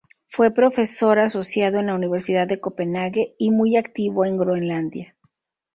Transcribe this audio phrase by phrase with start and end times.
[0.25, 5.15] Fue profesor asociado en la Universidad de Copenhague, y muy activo en Groenlandia.